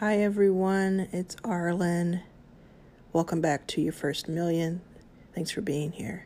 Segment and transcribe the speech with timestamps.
[0.00, 2.22] Hi everyone, it's Arlan.
[3.12, 4.80] Welcome back to your first million.
[5.34, 6.24] Thanks for being here.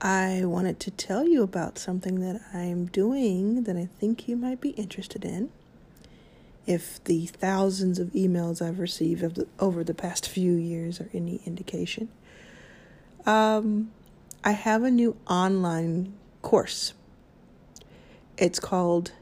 [0.00, 4.60] I wanted to tell you about something that I'm doing that I think you might
[4.60, 5.50] be interested in.
[6.66, 9.24] If the thousands of emails I've received
[9.60, 12.08] over the past few years are any indication,
[13.24, 13.92] um,
[14.42, 16.12] I have a new online
[16.42, 16.92] course.
[18.36, 19.12] It's called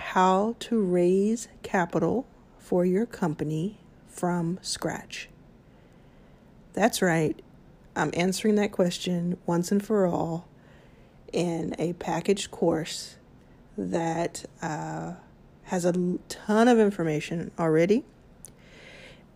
[0.00, 2.26] How to Raise Capital
[2.58, 5.28] for Your Company from Scratch.
[6.72, 7.38] That's right.
[7.94, 10.48] I'm answering that question once and for all
[11.32, 13.16] in a packaged course
[13.78, 15.12] that uh,
[15.64, 15.92] has a
[16.28, 18.02] ton of information already.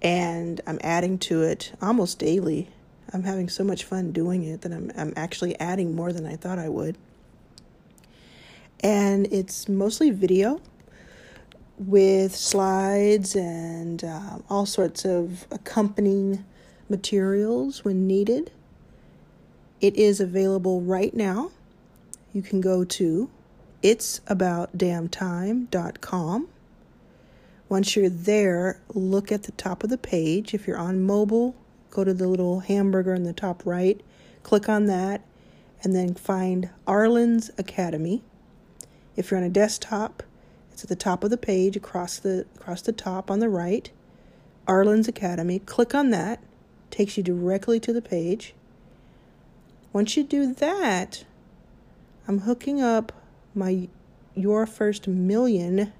[0.02, 2.70] And I'm adding to it almost daily.
[3.12, 6.34] I'm having so much fun doing it that I'm, I'm actually adding more than I
[6.34, 6.96] thought I would.
[8.84, 10.60] And it's mostly video
[11.78, 16.44] with slides and uh, all sorts of accompanying
[16.90, 18.50] materials when needed.
[19.80, 21.50] It is available right now.
[22.34, 23.30] You can go to
[23.82, 26.48] itsaboutdamntime.com.
[27.70, 30.52] Once you're there, look at the top of the page.
[30.52, 31.56] If you're on mobile,
[31.88, 33.98] go to the little hamburger in the top right,
[34.42, 35.22] click on that,
[35.82, 38.22] and then find Arlan's Academy.
[39.16, 40.22] If you're on a desktop,
[40.72, 43.90] it's at the top of the page across the across the top on the right.
[44.66, 45.58] Arlan's Academy.
[45.58, 46.40] Click on that
[46.94, 48.54] takes you directly to the page.
[49.92, 51.24] Once you do that,
[52.28, 53.12] I'm hooking up
[53.54, 53.88] my
[54.34, 55.92] your first million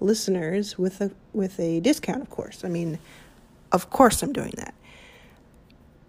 [0.00, 2.64] listeners with a with a discount, of course.
[2.64, 2.98] I mean,
[3.72, 4.74] of course I'm doing that.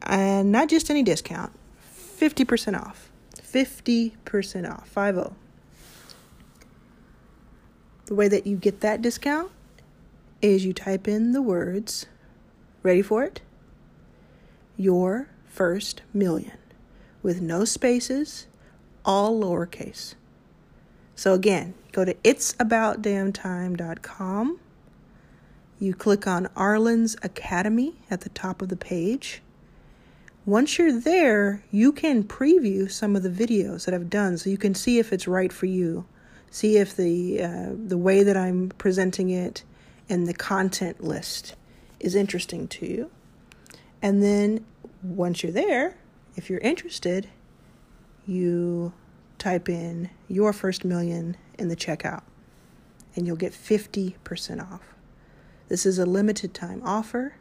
[0.04, 1.52] And not just any discount,
[2.18, 3.12] 50% off.
[3.36, 4.88] 50% off.
[4.88, 5.36] 50.
[8.10, 9.52] The way that you get that discount
[10.42, 12.08] is you type in the words,
[12.82, 13.42] ready for it?
[14.80, 16.58] your first million
[17.22, 18.48] with no spaces,
[19.04, 20.16] all lowercase.
[21.16, 24.60] So again, go to itsaboutdamntime.com.
[25.82, 29.42] You click on Arlan's Academy at the top of the page.
[30.46, 34.58] Once you're there, you can preview some of the videos that I've done so you
[34.58, 36.06] can see if it's right for you.
[36.52, 39.64] See if the uh, the way that I'm presenting it
[40.08, 41.56] and the content list
[42.00, 43.12] is interesting to you.
[44.02, 44.66] And then
[45.04, 45.96] once you're there,
[46.36, 47.28] if you're interested,
[48.26, 48.94] you
[49.38, 52.24] type in your first million in the checkout
[53.16, 54.82] and you'll get 50% off.
[55.68, 57.36] This is a limited time offer.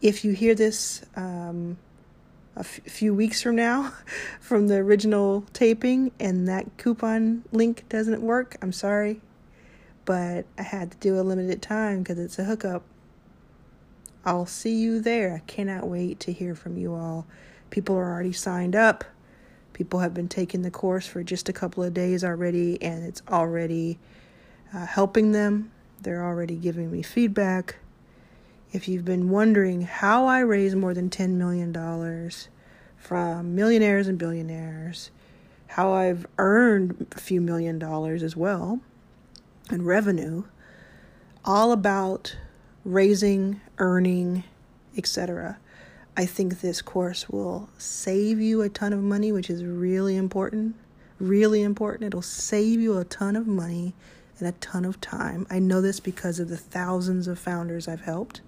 [0.00, 1.78] If you hear this um,
[2.56, 3.92] a f- few weeks from now
[4.40, 9.20] from the original taping and that coupon link doesn't work, I'm sorry,
[10.04, 12.82] but I had to do a limited time because it's a hookup
[14.24, 15.34] I'll see you there.
[15.34, 17.26] I cannot wait to hear from you all.
[17.70, 19.04] People are already signed up.
[19.72, 23.22] People have been taking the course for just a couple of days already, and it's
[23.28, 23.98] already
[24.72, 25.72] uh, helping them.
[26.00, 27.76] They're already giving me feedback.
[28.72, 31.74] If you've been wondering how I raise more than $10 million
[32.96, 35.10] from millionaires and billionaires,
[35.66, 38.80] how I've earned a few million dollars as well
[39.70, 40.44] in revenue,
[41.44, 42.34] all about
[42.82, 44.44] raising, earning,
[44.96, 45.58] etc.
[46.16, 50.76] I think this course will save you a ton of money, which is really important.
[51.20, 52.04] Really important.
[52.04, 53.92] It'll save you a ton of money
[54.38, 55.46] and a ton of time.
[55.50, 58.40] I know this because of the thousands of founders I've helped.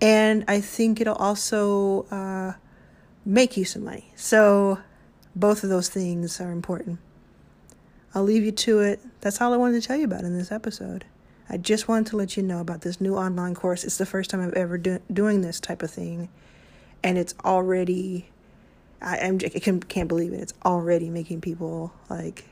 [0.00, 2.52] And I think it'll also uh,
[3.24, 4.12] make you some money.
[4.16, 4.78] So,
[5.34, 6.98] both of those things are important.
[8.14, 9.00] I'll leave you to it.
[9.20, 11.04] That's all I wanted to tell you about in this episode.
[11.50, 13.84] I just wanted to let you know about this new online course.
[13.84, 16.28] It's the first time I've ever do, doing this type of thing,
[17.02, 18.28] and it's already
[19.00, 20.40] I am I can, can't believe it.
[20.40, 22.44] It's already making people like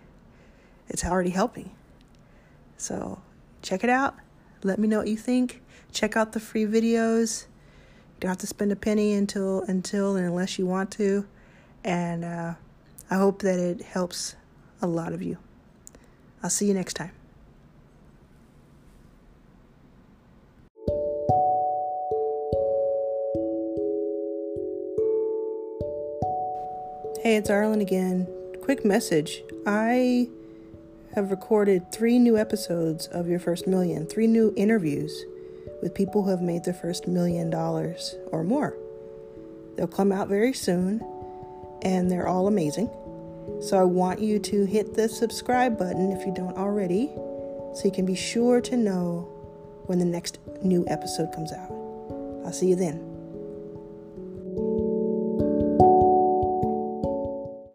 [0.88, 1.70] it's already helping.
[2.76, 3.20] So
[3.62, 4.14] check it out.
[4.62, 5.62] Let me know what you think.
[5.93, 7.47] Check out the free videos.
[8.17, 11.26] You don't have to spend a penny until until and unless you want to,
[11.85, 12.55] and uh,
[13.11, 14.35] I hope that it helps
[14.81, 15.38] a lot of you.
[16.43, 17.12] I'll see you next time.
[27.23, 28.29] Hey, it's Arlan again.
[28.62, 29.43] Quick message.
[29.67, 30.29] I
[31.16, 35.24] have recorded three new episodes of Your First Million, three new interviews
[35.80, 38.76] with people who have made their first million dollars or more.
[39.76, 41.00] They'll come out very soon,
[41.80, 42.90] and they're all amazing.
[43.62, 47.06] So I want you to hit the subscribe button if you don't already,
[47.74, 49.26] so you can be sure to know
[49.86, 51.70] when the next new episode comes out.
[52.44, 53.15] I'll see you then.